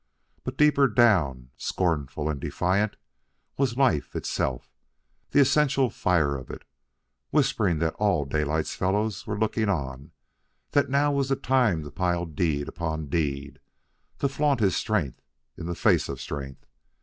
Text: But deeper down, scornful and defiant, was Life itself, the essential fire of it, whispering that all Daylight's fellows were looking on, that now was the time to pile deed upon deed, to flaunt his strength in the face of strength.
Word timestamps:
But 0.43 0.57
deeper 0.57 0.87
down, 0.87 1.51
scornful 1.57 2.27
and 2.27 2.41
defiant, 2.41 2.95
was 3.55 3.77
Life 3.77 4.15
itself, 4.15 4.73
the 5.29 5.39
essential 5.39 5.91
fire 5.91 6.35
of 6.37 6.49
it, 6.49 6.63
whispering 7.29 7.77
that 7.77 7.93
all 7.99 8.25
Daylight's 8.25 8.73
fellows 8.73 9.27
were 9.27 9.37
looking 9.37 9.69
on, 9.69 10.11
that 10.71 10.89
now 10.89 11.11
was 11.11 11.29
the 11.29 11.35
time 11.35 11.83
to 11.83 11.91
pile 11.91 12.25
deed 12.25 12.67
upon 12.67 13.09
deed, 13.09 13.59
to 14.17 14.27
flaunt 14.27 14.59
his 14.59 14.75
strength 14.75 15.21
in 15.55 15.67
the 15.67 15.75
face 15.75 16.09
of 16.09 16.19
strength. 16.19 16.65